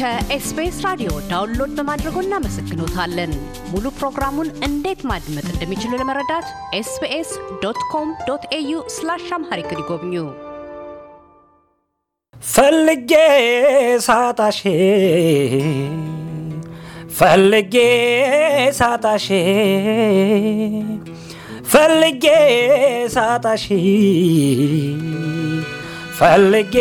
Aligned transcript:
ከ 0.00 0.30
SBS 0.30 0.76
ራዲዮ 0.84 1.10
download 1.30 1.72
በማድረጎ 1.78 2.16
እናመሰግኖታለን። 2.22 3.32
ሙሉ 3.72 3.86
ፕሮግራሙን 3.98 4.48
እንዴት 4.66 5.00
ማድመጥ 5.10 5.44
እንደሚችሉ 5.50 5.98
ለመረዳት 6.00 6.46
SBS 6.78 7.30
dot 7.64 7.80
com 7.90 8.08
dot 8.28 8.44
au 8.58 8.78
slash 8.94 9.26
Amharic 9.38 9.72
ይጎብኙ። 9.74 10.14
ፈልጌ 12.42 13.12
ሳጣሽ 14.06 14.60
ፈልጌ 17.18 17.76
ሳጣሽ 18.80 19.26
ፈልጌ 21.72 22.26
ሳጣሽ 23.08 23.66
ፈልጌ 26.18 26.76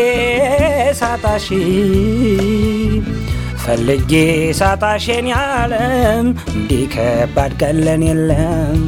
ሳጣሽ 0.94 1.48
ፈልጌ 3.70 4.14
ሳጣሽን 4.60 5.26
ያለም 5.32 6.28
እንዲህ 6.54 6.84
ከባድ 6.94 7.52
ቀለን 7.62 8.04
የለም 8.08 8.80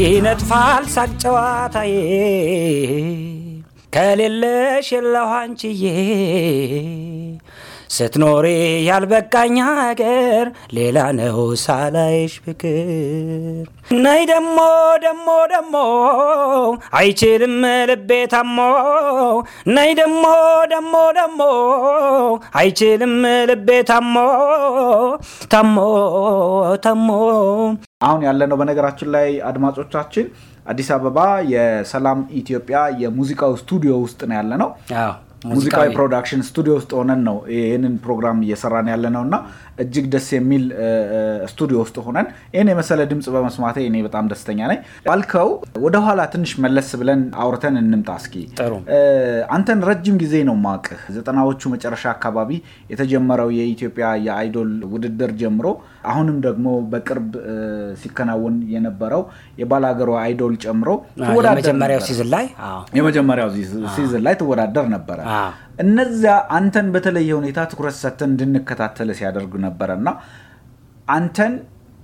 ይነጥፋል 0.00 0.84
ሳቅ 0.94 1.10
ጨዋታዬ። 1.22 1.92
ከሌለሽ 3.92 4.88
የለሁ 4.94 5.30
አንቺዬ። 5.36 5.82
ስትኖሪ 7.90 8.46
ያልበቃኝ 8.88 9.56
ሀገር 9.70 10.44
ሌላ 10.76 10.98
ነው 11.18 11.36
ሳላይሽ 11.62 12.32
ፍቅር። 12.44 13.64
ነይ 14.04 14.22
ደሞ 14.30 14.56
ደሞ 15.04 15.26
ደሞ 15.52 15.74
አይችልም 17.00 17.56
ልቤ 17.90 18.10
ታሞ። 18.34 18.58
ነይ 19.76 19.92
ደሞ 20.00 20.24
ደሞ 20.72 20.94
ደሞ 21.18 21.40
አይችልም 22.60 23.16
ልቤ 23.50 23.70
ታሞ። 23.90 24.14
ታሞ 25.50 25.76
ታሞ 26.84 27.08
አሁን 28.00 28.20
ያለነው 28.26 28.56
በነገራችን 28.58 29.08
ላይ 29.14 29.28
አድማጮቻችን 29.48 30.26
አዲስ 30.66 30.88
አበባ 30.96 31.18
የሰላም 31.52 32.20
ኢትዮጵያ 32.40 32.80
የሙዚቃው 33.02 33.54
ስቱዲዮ 33.62 33.94
ውስጥ 34.04 34.20
ነው 34.28 34.36
ያለነው 34.38 34.70
ሙዚቃዊ 35.48 35.88
production 35.96 36.40
ስቱዲዮ 36.46 36.72
ውስጥ 36.76 36.90
ሆነን 36.98 37.20
ነው 37.26 37.36
ይህንን 37.52 37.92
ፕሮግራም 38.04 38.38
እየሰራን 38.44 38.86
ያለነው 38.92 39.22
እና 39.26 39.36
እጅግ 39.82 40.06
ደስ 40.14 40.28
የሚል 40.34 40.64
ስቱዲዮ 41.52 41.76
ውስጥ 41.82 41.96
ሆነን 42.06 42.26
ይህን 42.54 42.70
የመሰለ 42.72 43.00
ድምፅ 43.10 43.26
በመስማቴ 43.34 43.76
እኔ 43.88 43.96
በጣም 44.06 44.28
ደስተኛ 44.32 44.60
ነኝ። 44.70 44.78
ባልከው 45.06 45.50
ወደኋላ 45.84 46.20
ትንሽ 46.32 46.52
መለስ 46.64 46.90
ብለን 47.00 47.20
አውርተን 47.42 47.76
እንምጣ 47.82 48.16
እስኪ። 48.20 48.34
አንተን 49.56 49.84
ረጅም 49.90 50.16
ጊዜ 50.22 50.34
ነው 50.48 50.56
ማውቅህ 50.64 51.02
ዘጠናዎቹ 51.16 51.70
መጨረሻ 51.74 52.04
አካባቢ 52.14 52.50
የተጀመረው 52.92 53.50
የኢትዮጵያ 53.58 54.08
የ 54.26 54.41
Idol 54.41 54.72
ውድድር 54.92 55.32
ጀምሮ 55.40 55.66
አሁንም 56.08 56.36
ደግሞ 56.44 56.66
በቅርብ 56.92 57.30
ሲከናወን 58.02 58.56
የነበረው 58.72 59.22
የባላገሩ 59.60 60.10
Idol 60.22 60.54
ጨምሮ 60.64 60.90
የመጀመሪያው 61.46 62.02
season 62.08 62.28
ላይ 62.34 62.44
የመጀመሪያው 62.98 63.50
season 63.96 64.22
ላይ 64.26 64.36
ትወዳደር 64.40 64.86
ነበረ። 64.96 65.18
እነዚያ 65.84 66.34
አንተን 66.58 66.86
በተለየ 66.94 67.32
ሁኔታ 67.40 67.66
ትኩረት 67.72 67.96
ሰጥተን 68.02 68.30
እንድንከታተል 68.32 69.10
ሲያደርጉ 69.18 69.52
ነበረ 69.66 69.90
እና 70.00 70.08
አንተን 71.08 71.52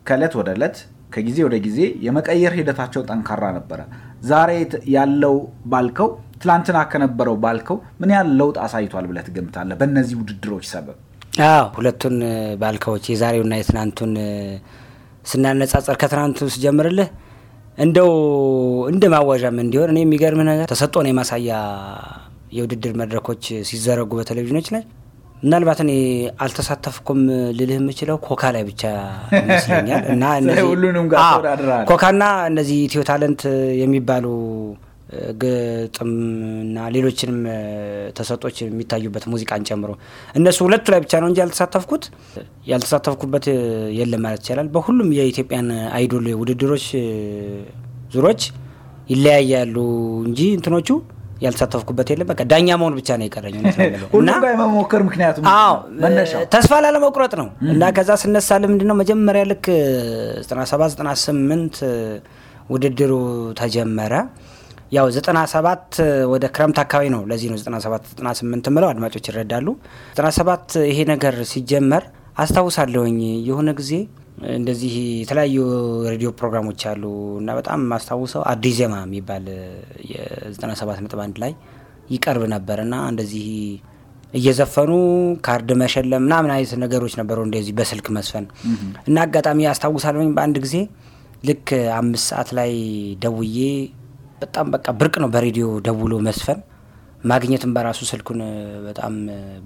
ከእለት 0.06 0.34
ወደ 0.38 0.50
እለት 0.56 0.76
ከጊዜ 1.12 1.38
ወደ 1.47 1.56
ጊዜ 1.64 1.81
የመቀየር 2.06 2.53
ሂደታቸው 2.59 3.03
ጠንካራ 3.10 3.44
ነበረ። 3.56 3.81
ዛሬ 4.25 4.50
ያለው 4.94 5.34
ባልከው 5.72 6.09
ትላንትና 6.43 6.78
ከነበረው 6.93 7.37
ባልከው 7.44 7.76
ምን 8.00 8.10
ያህል 8.14 8.31
ለውጥ 8.41 8.56
አሳይቷል 8.64 9.04
ብለህ 9.10 9.25
ትገምታለህ? 9.28 9.76
በእነዚህ 9.81 10.16
ውድድሮች 10.20 10.64
ሰበብ 10.72 10.97
አዎ 11.42 11.62
ሁለቱን 11.76 12.16
ባልከዎች 12.60 13.04
የዛሬውና 13.10 13.54
የትናንቱን 13.58 14.12
ስናነጻጸር 15.26 15.96
ከትናንቱ 16.02 16.48
ስጀምርልህ 16.54 17.08
እንደው 17.78 18.10
እንደ 18.90 19.04
ማዋዣም 19.14 19.56
እንዲሆን 19.62 19.90
እኔ 19.92 20.00
የሚገርምህ 20.02 20.46
ነገር 20.50 20.66
ተሰጥኦን 20.72 21.08
የማሳያ 21.10 21.54
የውድድር 22.56 22.92
መድረኮች 23.00 23.44
ሲዘረጉ 23.68 24.10
በቴሌቪዥኖች 24.18 24.68
ላይ 24.74 24.82
ምናልባት 25.42 25.78
እኔ 25.84 25.92
አልተሳተፍኩም 26.44 27.20
ልልህ 27.56 27.76
የምችለው 27.78 28.16
ኮካ 28.26 28.52
ላይ 28.54 28.62
ብቻ 28.68 28.82
ይመስለኛል። 29.38 30.04
እና 30.14 30.24
ኮካና 31.90 32.22
እነዚህ 32.50 32.78
ኢትዮ 32.86 33.02
ታለንት 33.08 33.42
የሚባሉ 33.82 34.26
እ፣ 35.14 35.30
ግጥምና 35.42 36.76
ሌሎችንም 36.94 37.38
ተሰጦች 38.16 38.56
የሚታዩበት 38.62 39.25
ሙዚቃን 39.32 39.64
ጨምሮ 39.69 39.91
እነሱ 40.34 40.58
ሁለቱ 40.66 40.86
ላይ 40.92 41.00
ብቻ 41.04 41.12
ነው 41.22 41.28
እንጂ 41.30 41.41
ያልተሳተፍኩት። 41.42 42.04
ያልተሳተፍኩበት 42.69 43.47
የለም 43.98 44.22
ማለት 44.25 44.42
ይቻላል። 44.42 44.69
በሁሉም 44.75 45.10
የኢትዮጵያን 45.19 45.69
አይዶል 45.97 46.28
ውድድሮች 46.41 46.86
ዙሮች 48.12 48.42
ይለያያሉ 49.10 49.76
እንጂ 50.26 50.41
እንትኖቹ 50.54 50.88
ያልተሳተፍኩበት 51.42 52.08
የለም። 52.10 52.28
በቃ 52.31 52.42
ዳኛ 52.50 52.69
መሆን 52.81 52.94
ብቻ 52.98 53.08
ነው 53.19 53.26
የቀረኝ። 53.26 53.56
ሁሉም 54.12 54.22
እና- 54.22 54.36
ጋር 54.44 54.52
የመሞከር 54.52 55.02
ምክንያቱም 55.08 55.46
ተስፋ 56.54 56.72
ላለመቁረጥ 56.84 57.32
ነው። 57.41 57.48
እና 57.72 57.82
ከዛ 57.96 58.10
ስነሳ 58.22 58.50
ምንድን 58.64 58.88
ነው 58.91 58.96
መጀመሪያ 59.00 59.42
ልክ 59.50 59.66
97 60.44 61.02
98 61.02 61.81
ውድድሩ 62.70 63.12
ተጀመረ። 63.58 64.12
ያው 64.94 65.06
97 65.12 65.99
ወደ 66.32 66.44
ክረምት 66.55 66.78
አካባቢ 66.82 67.06
ነው። 67.15 67.22
ለዚህ 67.31 67.49
ነው 67.53 67.59
97 67.60 68.10
98 68.21 68.69
ምለው 68.75 68.88
አድማጮች 68.93 69.25
ይረዳሉ። 69.31 69.66
97 70.19 70.77
ይሄ 70.91 70.99
ነገር 71.12 71.37
ሲጀመር 71.53 72.05
አስታውሳለሁኝ 72.37 73.16
የሆነ 73.49 73.71
ጊዜ 73.81 73.93
እንደዚህ 74.55 74.93
የተለያዩ 75.21 75.56
ሬዲዮ 76.12 76.28
ፕሮግራሞች 76.38 76.81
አሉ 76.91 77.03
እና 77.41 77.50
በጣም 77.59 77.81
ማስታውሰው 77.93 78.43
አዲስ 78.53 78.75
ዜማ 78.78 78.94
የሚባል 79.05 79.44
የ97 80.10 81.03
ነጥብ 81.05 81.21
አንድ 81.26 81.37
ላይ 81.43 81.53
ይቀርብ 82.11 82.44
ነበር 82.55 82.78
እና 82.84 82.94
እንደዚህ 83.12 83.47
እየዘፈኑ 84.34 84.93
ካርድ 85.47 85.69
መሸለም 85.82 86.22
ምናምን 86.26 86.53
አይነት 86.55 86.72
ነገሮች 86.84 87.15
ነበሩ፣ 87.21 87.38
እንደዚህ 87.47 87.75
በስልክ 87.78 88.06
መስፈን 88.16 88.47
እና 89.09 89.16
አጋጣሚ 89.26 89.61
አስታውሳለሁኝ 89.72 90.31
በአንድ 90.38 90.56
ጊዜ 90.65 90.76
ልክ 91.49 91.69
አምስት 91.99 92.26
ሰዓት 92.31 92.50
ላይ 92.59 92.72
ደውዬ 93.25 93.59
በጣም 94.44 94.66
በቃ 94.75 94.87
ብርቅ 95.00 95.15
ነው 95.22 95.28
በሬዲዮ 95.34 95.66
ደውሎ 95.87 96.15
መስፈን 96.27 96.59
ማግኘትም 97.25 97.71
በራሱ 97.77 98.00
ስልኩን 98.09 98.41
በጣም 98.87 99.15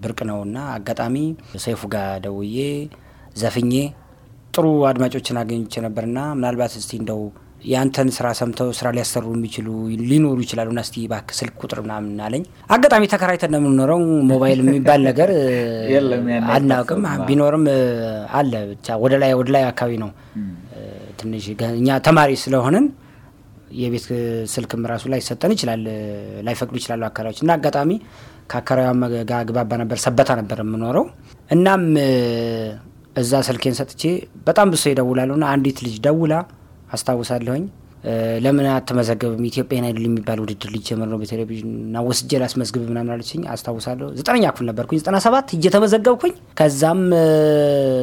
ብርቅ 0.03 0.19
ነው 0.29 0.39
እና 0.47 0.59
አጋጣሚ 0.75 1.17
ሰይፉ 1.63 1.81
ጋር 1.95 2.11
ደውዬ 2.27 2.59
ዘፍኜ 3.41 3.73
ጥሩ 4.55 4.67
አድማጮችን 4.89 5.41
አገኝቼ 5.41 5.83
ነበርና 5.87 6.19
ምናልባት 6.37 6.73
እስቲ 6.81 6.93
እንደው 7.01 7.21
የአንተን 7.65 8.09
ስራ 8.17 8.27
ሰምተው 8.39 8.69
ስራ 8.79 8.89
ሊያሰሩ 8.97 9.25
የሚችሉ 9.35 9.69
ሊኖሩ 10.11 10.37
ይችላሉ 10.45 10.69
እና 10.75 10.83
እስቲ 10.87 10.97
እባክህ 11.07 11.37
ስልክ 11.39 11.55
ቁጥር 11.63 11.79
ምናምን 11.85 12.21
አለኝ። 12.27 12.43
አጋጣሚ 12.71 13.05
ተከራይተን 13.13 13.51
ነው 13.55 13.61
የምንኖረው። 13.61 14.01
ሞባይል 14.31 14.61
የሚባል 14.63 15.01
ነገር 15.09 15.31
አናውቅም። 16.57 17.03
ቢኖርም 17.29 17.65
አለ 18.39 18.53
ብቻ 18.71 18.97
ወደ 19.05 19.15
ላይ 19.23 19.33
ወደ 19.41 19.51
ላይ 19.57 19.65
አካባቢ 19.71 19.97
ነው 20.05 20.13
ትንሽ 21.21 21.47
እኛ 21.75 21.99
ተማሪ 22.09 22.33
ስለሆንን 22.45 22.87
የቤት 23.79 24.07
ስልክም 24.53 24.83
ራሱ 24.93 25.05
ላይ 25.13 25.21
ሰጠን 25.27 25.53
ይችላል 25.55 25.83
ላይፈቅዱ 26.47 26.77
ይችላሉ 26.81 27.03
አካባቢዎች 27.09 27.41
እና 27.45 27.57
አጋጣሚ 27.57 27.91
ከአካባቢዋ 28.51 28.91
ጋር 29.31 29.43
ግባባ 29.49 29.73
ነበር። 29.83 29.99
ሰበታ 30.05 30.31
ነበር 30.41 30.61
የምኖረው። 30.65 31.05
እናም 31.51 31.83
እዛ 33.17 33.33
ስልኬን 33.47 33.75
ሰጥቼ 33.79 34.03
በጣም 34.47 34.69
ብሶ 34.73 34.85
ይደውላሉ 34.93 35.31
እና 35.39 35.45
አንዲት 35.55 35.79
ልጅ 35.87 35.97
ደውላ 36.05 36.35
አስታውሳለሁኝ 36.93 37.65
ለምን 38.45 38.67
አትመዘገብም 38.73 39.43
ኢትዮጵያን 39.49 39.85
አይዶል 39.87 40.05
የሚባል 40.07 40.39
ውድድር 40.43 40.71
ሊጀምር 40.75 41.09
ነው 41.13 41.19
በቴሌቪዥን 41.23 41.73
እና 41.87 42.03
ወስጄ 42.07 42.31
ላስመዝግብ 42.43 42.83
ምናምን 42.91 43.11
አለችኝ። 43.15 43.43
አስታውሳለሁ 43.55 44.09
ዘጠነኛ 44.19 44.45
ክፍል 44.53 44.67
ነበርኩኝ 44.71 44.99
ዘጠና 45.03 45.19
ሰባት 45.25 45.49
እጄ 45.57 45.65
ተመዘገብኩኝ። 45.75 46.35
ከዛም 46.61 47.01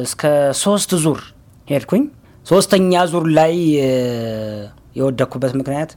እስከ 0.06 0.22
ሶስት 0.62 0.92
ዙር 1.04 1.20
ሄድኩኝ። 1.68 2.04
ሶስተኛ 2.46 2.92
ዙር 3.12 3.24
ላይ 3.38 3.54
የወደኩበት 4.96 5.54
ምክንያት 5.60 5.90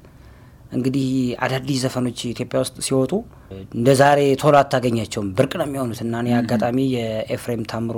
እንግዲህ 0.78 1.06
አዳዲስ 1.44 1.78
ዘፈኖች 1.84 2.20
ኢትዮጵያ 2.32 2.58
ውስጥ 2.64 2.76
ሲወጡ 2.88 3.14
እንደ 3.76 3.90
ዛሬ 4.02 4.20
ቶሎ 4.42 4.56
አታገኛቸውም፣ 4.60 5.30
ብርቅ 5.38 5.54
ነው 5.60 5.66
የሚሆኑት 5.68 6.02
እና 6.06 6.16
እኔ 6.24 6.30
አጋጣሚ 6.40 6.78
የኤፍሬም 6.96 7.64
ታምሮ 7.72 7.98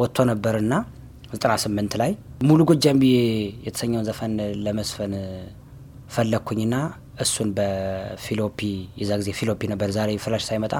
ወጥቶ 0.00 0.24
ነበርና 0.30 0.74
ዘጠና 1.32 1.52
ስምንት 1.62 1.92
ላይ 2.00 2.10
ሙሉ 2.48 2.60
ጎጃም 2.68 2.98
ብዬ 3.02 3.16
የተሰኘውን 3.66 4.06
ዘፈን 4.08 4.34
ለመዝፈን 4.64 5.14
ፈለግኩኝና 6.14 6.74
እሱን 7.22 7.48
በ 7.56 7.81
floppy 7.81 8.58
የዛ 9.00 9.12
ጊዜ 9.20 9.30
floppy 9.38 9.60
ነበር፣ 9.72 9.88
ዛሬ 9.96 10.10
flash 10.24 10.42
ሳይመጣ 10.48 10.74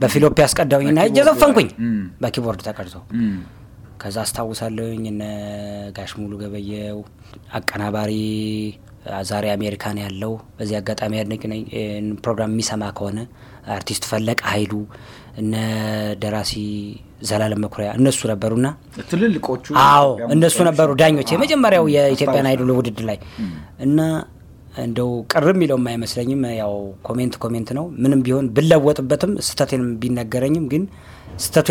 በ 0.00 0.10
floppy 0.10 0.38
አስቀዳውኝና 0.46 1.00
እጀ 1.08 1.18
ዘፈንኩኝ 1.28 1.68
በ 2.22 2.30
keyboard 2.30 2.62
ተቀድቶ። 2.68 2.96
ከዛ 4.02 4.16
አስታውሳለሁኝ 4.24 5.04
እነ 5.10 5.22
ጋሽ 5.96 6.12
ሙሉ 6.20 6.32
ገበየው 6.40 6.98
አቀናባሪ 7.58 8.12
ዛሬ 9.28 9.44
አሜሪካን 9.54 9.96
ያለው 10.02 10.32
በዚህ 10.56 10.76
አጋጣሚ 10.80 11.12
ያድነቂ 11.18 11.42
ፕሮግራም 12.24 12.52
የሚሰማ 12.54 12.90
ከሆነ 12.98 13.20
አርቲስት 13.76 14.04
ፈለቀ 14.10 14.40
ኃይሉ 14.52 14.72
እነ 15.38 15.54
ደራሲ 16.22 16.52
ዘላለም 17.22 17.60
መኩሪያ 17.64 17.88
እነሱ 17.98 18.20
ነበሩና 18.30 18.68
ትልልቆቹ 19.10 19.66
አዎ 19.86 20.08
እነሱ 20.36 20.58
ነበሩ 20.68 20.88
ዳኞች 21.02 21.30
የመጀመሪያው 21.34 21.86
የኢትዮጵያን 21.94 22.48
Idol 22.50 22.72
ውድድር 22.78 23.04
ላይ 23.10 23.18
እና 23.86 23.98
እንደው 24.82 25.10
ቅር 25.32 25.46
የሚለውም 25.50 25.86
አይመስለኝም። 25.90 26.42
ያው 26.58 26.74
comment 27.02 27.34
comment 27.42 27.70
ነው። 27.78 27.84
ምንም 28.02 28.20
ቢሆን 28.26 28.46
ብለወጥበትም 28.56 29.32
ስህተቴንም 29.46 29.90
ቢነገረኝም 30.02 30.66
ግን 30.72 30.84
ስህተቱ 31.38 31.68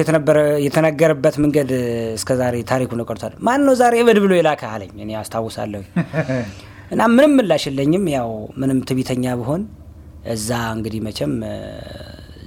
የተነገረበት 0.65 1.35
መንገድ 1.43 1.69
እስከ 2.15 2.35
ዛሬ 2.39 2.55
ታሪኩ 2.71 2.91
ነው 2.99 3.05
ቀርቷል። 3.09 3.33
ማን 3.47 3.61
ነው 3.67 3.73
ዛሬ 3.81 3.95
እብድ 4.03 4.17
ብሎ 4.23 4.33
የላከ 4.37 4.61
አለኝ። 4.71 4.93
እኔ 5.03 5.11
አስታውሳለሁ 5.19 5.81
እና 6.93 7.01
ምንም 7.11 7.33
ምላሽ 7.37 7.63
የለኝም። 7.69 8.05
ያው 8.13 8.29
ምንም 8.61 8.79
ትቢተኛ 8.87 9.25
ብሆን 9.41 9.61
እዛ 10.31 10.49
እንግዲህ 10.75 11.01
መቼም 11.05 11.33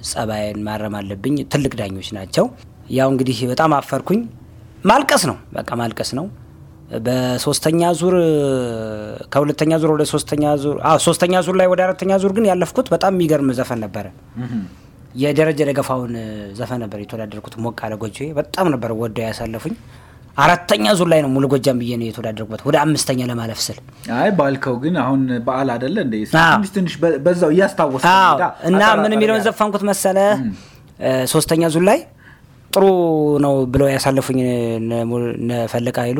ጸባይን 0.09 0.59
ማረም 0.67 0.95
አለብኝ። 0.99 1.37
ትልቅ 1.53 1.73
ዳኞች 1.79 2.09
ናቸው። 2.17 2.45
ያው 2.91 3.07
እንግዲህ 3.13 3.37
በጣም 3.51 3.71
አፈርኩኝ። 3.77 4.19
ማልቀስ 4.85 5.23
ነው 5.29 5.37
በቃ 5.55 5.69
ማልቀስ 5.81 6.09
ነው። 6.19 6.25
በሶስተኛ 7.05 7.81
ዙር 7.99 8.15
ከሁለተኛ 9.33 9.71
ዙር 9.81 9.91
ወደ 9.93 10.03
ሶስተኛ 10.11 10.43
ዙር 10.63 10.75
ሶስተኛ 11.05 11.35
ዙር 11.45 11.55
ላይ 11.61 11.67
ወደ 11.71 11.81
አራተኛ 11.85 12.11
ዙር 12.23 12.33
ግን 12.37 12.45
ያለፍኩት 12.51 12.87
በጣም 12.93 13.13
የሚገርም 13.15 13.49
ዘፈን 13.59 13.79
ነበረ። 13.85 14.05
የደረጀ 15.15 15.59
ደገፋውን 15.69 16.13
ዘፈን 16.57 16.79
ነበር 16.83 16.99
የተወዳደርኩት። 17.01 17.53
ሞቅ 17.65 17.77
አለ 17.85 17.93
ጎጆ 18.01 18.17
በጣም 18.39 18.67
ነበር 18.73 18.91
ወደው 19.01 19.23
ያሳለፉኝ። 19.27 19.75
አራተኛ 20.37 20.85
ዙር 20.99 21.07
ላይ 21.11 21.19
ነው 21.23 21.29
ሙሉ 21.33 21.45
ጎጃም 21.53 21.77
ብዬ 21.81 21.91
ነው 21.99 22.07
የተወዳደርኩበት 22.07 22.61
ወደ 22.67 22.75
አምስተኛ 22.81 23.19
ለማለፍ 23.29 23.59
ስል። 23.65 23.77
አይ 24.15 24.29
ባልከው 24.39 24.75
ግን 24.83 24.95
አሁን 25.03 25.21
በዓል 25.45 25.69
አይደለ 25.75 25.97
እንደ 26.05 26.15
ትንሽ 26.33 26.71
ትንሽ 26.75 26.93
በዛው 27.25 27.51
እያስታወስ 27.55 28.03
እና 28.69 28.81
ምን 29.03 29.15
የሚለውን 29.15 29.43
ዘፈንኩት 29.47 29.85
መሰለ 29.91 30.17
ሶስተኛ 31.33 31.63
ዙር 31.75 31.85
ላይ 31.89 31.99
ጥሩ 32.73 32.85
ነው 33.45 33.53
ብለው 33.73 33.87
ያሳለፉኝ 33.93 34.39
ፈለቀ 35.73 35.97
ኃይሉ 36.05 36.19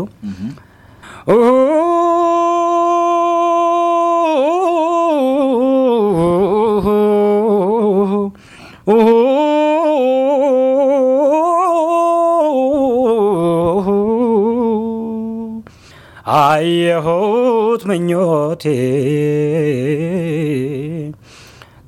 አየሁት 16.26 17.82
ምኞቴ። 17.86 18.64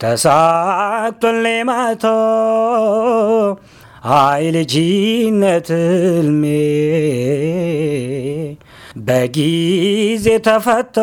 ተሳክቶልኝ 0.02 1.62
ማቶ 1.64 2.04
አይ 4.18 4.44
ልጅነት 4.52 5.70
ህልሜ። 5.74 6.44
በጊዜ 9.08 10.26
ተፈቶ 10.40 10.96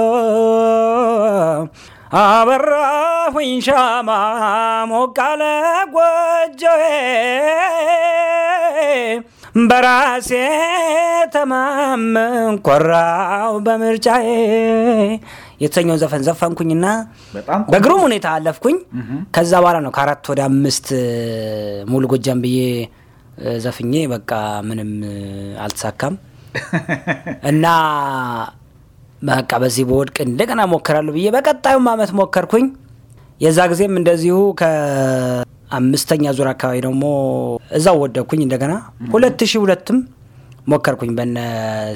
አበራሁኝ 2.20 3.52
ሻማ 3.60 4.10
ሞቃለ 4.84 5.42
ጎጆዬ 5.94 6.82
በራሴ 9.54 10.30
ተማመን 11.34 12.54
ኮራው 12.66 13.52
በምርጫዬ 13.66 14.26
የተሰኘውን 15.60 16.00
ዘፈን 16.02 16.22
ዘፈንኩኝና 16.28 16.86
በግሩም 17.68 18.00
ሁኔታ 18.06 18.26
አለፍኩኝ። 18.36 18.76
ከዛ 19.36 19.52
በኋላ 19.62 19.78
ነው 19.84 19.92
ከአራት 19.96 20.28
ወደ 20.32 20.40
አምስት 20.48 20.88
ሙሉ 21.88 22.02
ጎጃም 22.12 22.40
ብዬ 22.44 22.58
ዘፍኜ 23.64 23.92
በቃ 24.14 24.32
ምንም 24.68 24.90
አልተሳካም 25.64 26.16
እና 27.50 27.64
በቃ 29.22 29.52
በዚህ 29.62 29.84
በወድቅ 29.88 30.16
እንደገና 30.26 30.62
ሞክራለሁ 30.72 31.14
ብዬ 31.16 31.28
በቀጣዩም 31.36 31.86
አመት 31.92 32.10
ሞከርኩኝ። 32.18 32.66
የዛ 33.40 33.60
ጊዜም 33.70 33.94
እንደዚሁ 34.00 34.36
ከአምስተኛ 35.70 36.32
ዙር 36.36 36.48
አካባቢ 36.50 36.78
ደግሞ 36.84 37.04
እዛው 37.76 37.96
ወደኩኝ 38.02 38.40
እንደገና 38.44 38.72
ሁለት 39.12 39.40
ሺህ 39.50 39.60
ሁለትም 39.62 39.98
ሞከርኩኝ 40.66 41.10
በነ 41.16 41.38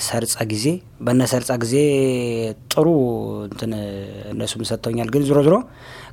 ሰርጸ 0.06 0.35
ጊዜ 0.50 0.65
በነ 1.06 1.20
ሰርጸ 1.31 1.53
ጊዜ 1.62 1.75
ጥሩ 2.73 2.87
እንትን 3.47 3.70
እነሱም 4.32 4.62
ሰጥተውኛል። 4.70 5.09
ግን 5.15 5.23
ዞሮ 5.29 5.38
ዞሮ 5.47 5.56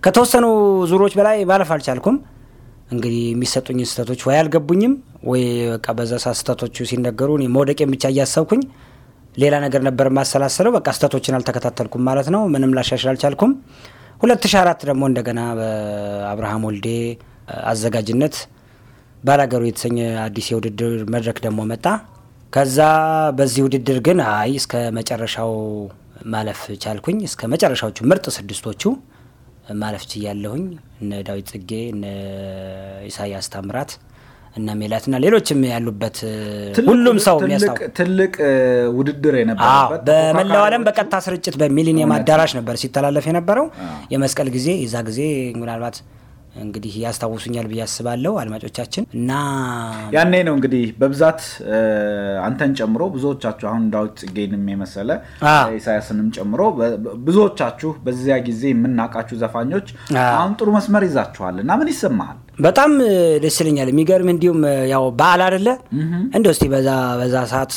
ከተወሰኑ 0.05 0.45
ዙሮች 0.91 1.13
በላይ 1.19 1.37
ማለፍ 1.51 1.71
አልቻልኩም። 1.75 2.17
እንግዲህ 2.91 3.21
የሚሰጡኝ 3.29 3.79
ስህተቶች 3.89 4.21
ወይ 4.27 4.37
አልገቡኝም 4.41 4.93
ወይ 5.29 5.43
በቃ 5.73 5.87
በዛ 5.97 6.13
ሰዓት 6.23 6.37
ስህተቶቹ 6.39 6.85
ሲነገሩ 6.89 7.29
እኔ 7.39 7.45
መውደቄን 7.55 7.91
ብቻ 7.93 8.05
እያሰብኩኝ 8.13 8.61
ሌላ 9.35 9.55
ነገር 9.65 9.81
ነበር 9.87 10.07
የማሰላሰለው። 10.11 10.73
በቃ 10.77 10.87
ስህተቶችን 10.95 11.35
አልተከታተልኩም 11.37 12.03
ማለት 12.09 12.27
ነው። 12.35 12.43
ምንም 12.53 12.73
ላሻሽል 12.77 13.09
አልቻልኩም። 13.13 13.53
ሁለት 14.21 14.43
ሺ 14.47 14.55
አራት 14.61 14.81
ደግሞ 14.89 15.03
እንደገና 15.09 15.39
በአብርሃም 15.57 16.63
ወልዴ 16.69 16.87
አዘጋጅነት 17.65 18.35
ባላገሩ 19.23 19.61
የተሰኘ 19.67 19.97
አዲስ 20.23 20.47
የውድድር 20.51 20.93
መድረክ 21.13 21.37
ደግሞ 21.45 21.59
መጣ። 21.71 21.85
ከዛ 22.53 22.79
በዚህ 23.37 23.61
ውድድር 23.65 23.97
ግን 24.05 24.19
አይ 24.31 24.51
እስከ 24.59 24.73
መጨረሻው 24.97 25.53
ማለፍ 26.33 26.61
ቻልኩኝ። 26.83 27.17
እስከ 27.29 27.47
መጨረሻዎቹ 27.53 27.97
ምርጥ 28.09 28.25
ስድስቶቹ 28.35 28.83
ማለፍ 29.75 30.03
ችያለሁኝ። 30.11 30.65
እነ 31.01 31.21
ዳዊት 31.27 31.47
ጽጌ፣ 31.51 31.71
እነ 31.93 32.03
ኢሳያስ 33.09 33.47
ታምራት፣ 33.53 33.91
እነ 34.55 34.75
ሜላትና 34.81 35.15
ሌሎችም 35.23 35.61
ያሉበት 35.69 36.17
ሁሉም 36.89 37.17
ሰው 37.25 37.37
የሚያስታው 37.41 37.77
ትልቅ 37.97 38.33
ውድድር 38.97 39.35
የነበረበት 39.39 40.03
በመላው 40.09 40.61
ዓለም 40.67 40.85
በቀጥታ 40.87 41.15
ስርጭት 41.25 41.55
በሚሊኒየም 41.61 42.13
አዳራሽ 42.17 42.53
ነበር 42.59 42.77
ሲተላለፍ 42.83 43.25
የነበረው 43.31 43.65
የመስቀል 44.13 44.51
ጊዜ። 44.55 44.69
የዛ 44.83 44.95
ጊዜ 45.09 45.19
ምናልባት 45.61 45.97
እንግዲህ 46.55 46.93
ያስታውሱኛል 47.03 47.65
ብዬ 47.69 47.81
አስባለሁ 47.85 48.31
አድማጮቻችን። 48.41 49.03
እና 49.17 49.31
ያኔ 50.15 50.33
ነው 50.47 50.53
እንግዲህ 50.57 50.85
በብዛት 50.99 51.41
አንተን 52.45 52.71
ጨምሮ 52.79 53.03
ብዙዎቻችሁ 53.15 53.67
አሁን 53.71 53.83
ዳዊት 53.93 54.15
ጽጌንም 54.21 54.63
የመሰለ 54.71 55.09
ኢሳያስንም 55.77 56.29
ጨምሮ 56.37 56.61
ብዙዎቻችሁ 57.27 57.91
በዚያ 58.05 58.37
ጊዜ 58.47 58.63
የምናውቃችሁ 58.71 59.37
ዘፋኞች 59.41 59.87
አሁን 60.31 60.55
ጥሩ 60.59 60.69
መስመር 60.77 61.05
ይዛችኋል 61.07 61.55
እና 61.63 61.71
ምን 61.79 61.91
ይሰማሃል? 61.93 62.39
በጣም 62.59 62.91
ደስ 63.43 63.55
ይለኛል። 63.61 63.89
የሚገርም 63.91 64.29
እንዲሁም 64.33 64.59
ያው 64.91 65.05
በዓል 65.19 65.41
አይደለ 65.45 65.69
እንደ 66.37 66.45
እስቲ 66.53 66.65
በዛ 66.73 66.89
በዛ 67.19 67.35
ሰዓት 67.51 67.73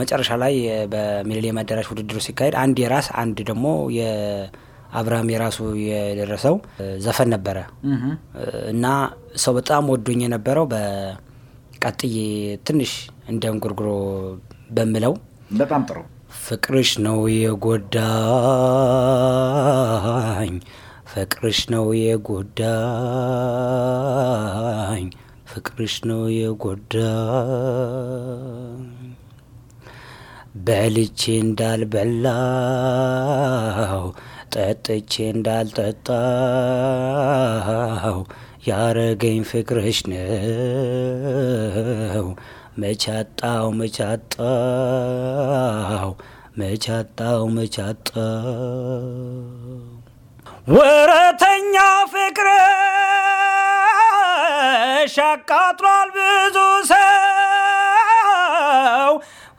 መጨረሻ 0.00 0.30
ላይ 0.42 0.54
በሚሊኒየም 0.92 1.58
አዳራሽ 1.62 1.88
ውድድሩ 1.92 2.18
ሲካሄድ 2.26 2.56
አንድ 2.62 2.76
የራስ 2.82 3.08
አንድ 3.22 3.38
ደግሞ 3.50 3.66
አብርሃም 4.92 5.28
የራሱ 5.32 5.58
የደረሰው 5.84 6.56
ዘፈን 7.04 7.28
ነበረ። 7.34 7.58
እና 8.72 8.86
ሰው 9.44 9.52
በጣም 9.58 9.88
ወዶኝ 9.92 10.20
የነበረው 10.24 10.66
በቀጥዬ 10.72 12.16
ትንሽ 12.66 12.92
እንደ 13.28 13.42
እንጉርጉሮ 13.52 13.88
በምለው 14.70 15.14
በጣም 15.58 15.82
ጥሩ። 15.88 15.98
ፍቅርሽ 16.42 16.90
ነው 17.06 17.18
የጎዳኝ 17.34 17.72
ፍቅርሽ 21.12 21.58
ነው 21.72 21.86
የጎዳኝ 22.02 22.62
ፍቅርሽ 25.46 25.94
ነው 26.10 26.22
የጎዳኝ። 26.36 27.02
በልቼ 30.64 31.20
እንዳልበላው 31.42 32.32
ጠጥቼ 34.84 35.14
እንዳልጠጣው 35.32 36.16
ያረገኝ 38.66 39.38
ፍቅርሽ 39.50 39.98
ነው። 40.08 40.26
መቻጣው 42.82 43.66
መቻጣው 43.78 44.48
መቻጣው 46.60 47.42
መቻጣው 47.56 48.24
ወረተኛ 50.68 51.74
ፍቅርሽ 52.12 52.34
አቃጥሏል 55.26 56.08
ብዙ 56.16 56.56
ሰው። 56.92 57.02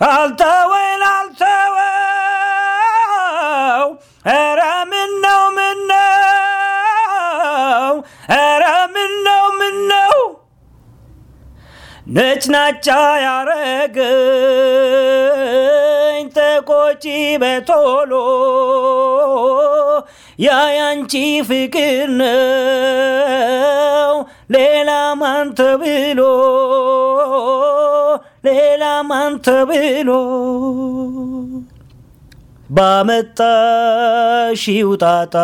አልተወይ 0.10 0.73
ነጭናጫ 12.64 12.88
ያረገኝ 13.24 13.96
ተቆጪ 16.36 17.06
በቶሎ 17.42 18.12
ያ 20.40 20.48
ያንቺ 20.78 21.14
ፍቅር 21.50 22.08
ነው። 22.20 22.30
ሌላ 24.56 24.90
ማን 25.22 25.48
ተብሎ? 25.60 26.20
ሌላ 28.48 28.84
ማን 29.10 29.34
ተብሎ 29.46 30.10
ባመጣሽው 32.76 34.10
ጣጣ 35.02 35.36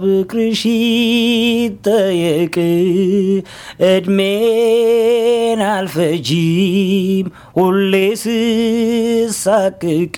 ፍቅርሽ 0.00 0.62
ይጠየቅ 1.56 2.56
እድሜን 3.90 5.60
አልፈጂም 5.68 7.26
ሁሌ 7.58 7.92
ስሳቅቅ 8.22 10.16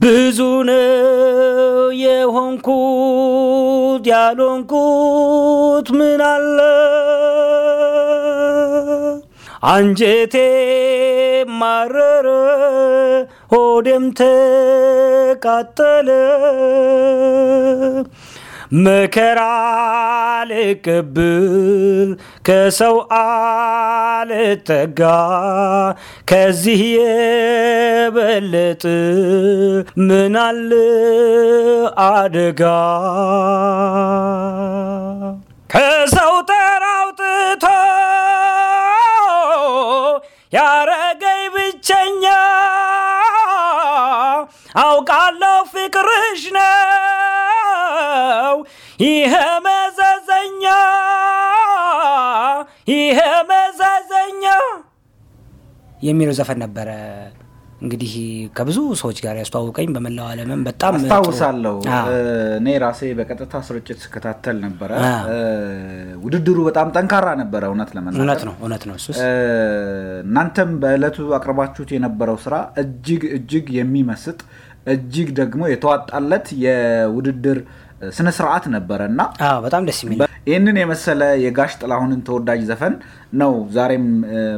ብዙ 0.00 0.38
ነው 0.68 0.82
የሆንኩት 2.02 2.72
ያልሆንኩት 4.12 5.88
ምን 5.98 6.22
አለ 6.26 6.58
አንጀቴ 9.62 10.34
ማረረ 11.58 12.28
ሆዴም 13.52 14.06
ተቃጠለ። 14.18 16.08
መከራ 18.76 19.40
ልቀብል 20.50 22.08
ከሰው 22.46 22.96
አልጠጋ 23.18 25.00
ከዚህ 26.30 26.82
የበለጥ 26.96 28.84
ምናል 29.98 30.70
አደጋ? 32.08 32.62
ከሰው 35.70 36.35
አውቃለሁ 44.76 45.56
ፍቅርሽ 45.72 46.42
ነው 46.56 48.54
ይሄ 49.06 49.32
መዘዘኛ 49.66 50.64
ይሄ 52.88 53.18
መዘዘኛ 53.50 54.44
የሚለው 56.02 56.34
ዘፈን 56.38 56.58
ነበረ። 56.64 56.88
እንግዲህ 57.80 58.12
ከብዙ 58.56 58.78
ሰዎች 59.00 59.18
ጋር 59.24 59.34
ያስተዋውቀኝ 59.40 59.88
በመላው 59.94 60.26
ዓለምም 60.30 60.60
በጣም 60.68 60.94
አስታውሳለሁ። 60.98 61.74
እኔ 62.58 62.76
ራሴ 62.84 63.00
በቀጥታ 63.18 63.54
ስርጭት 63.66 63.98
ስከታተል 64.04 64.56
ነበረ። 64.64 64.90
ውድድሩ 66.24 66.58
በጣም 66.68 66.92
ጠንካራ 66.96 67.26
ነበረ። 67.42 67.62
እውነት 67.70 67.90
ለመናገር 67.96 68.22
እውነት 68.22 68.42
ነው 68.48 68.54
እውነት 68.62 68.84
ነው 68.88 68.94
እሱስ? 69.00 69.18
እናንተም 70.26 70.70
በዕለቱ 70.82 71.28
አቅርባችሁት 71.38 71.92
የነበረው 71.96 72.38
ስራ 72.44 72.54
እጅግ 72.84 73.24
እጅግ 73.38 73.66
የሚመስጥ 73.78 74.38
እጅግ 74.88 75.28
ደግሞ 75.38 75.62
የተዋጣለት 75.70 76.48
የውድድር 76.64 77.58
ስነ 78.12 78.28
ስርዓት 78.36 78.64
ነበረ 78.74 79.00
እና 79.10 79.20
አዎ 79.46 79.58
በጣም 79.64 79.84
ደስ 79.88 80.00
የሚል 80.04 80.20
ይህንን 80.46 80.76
የመሰለ 80.80 81.22
የጋሽ 81.42 81.72
ጥላሁንን 81.80 82.20
ተወዳጅ 82.26 82.60
ዘፈን 82.68 82.94
ነው 83.40 83.52
ዛሬም 83.76 84.04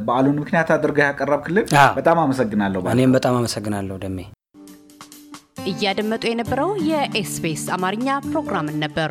በዓሉን 0.07 0.41
ምክንያት 0.43 0.71
አድርገህ 0.75 1.07
ያቀረብክልን 1.07 1.67
አዎ። 1.83 1.93
በጣም 1.99 2.19
አመሰግናለሁ 2.25 2.83
እኔም 2.95 3.15
በጣም 3.17 3.37
አመሰግናለሁ 3.41 3.97
ደሜ 4.05 4.19
እያደመጡ 5.71 6.25
የነበረው 6.29 6.71
የኤስቢኤስ 6.89 7.65
አማርኛ 7.75 8.09
ፕሮግራምን 8.29 8.77
ነበር። 8.85 9.11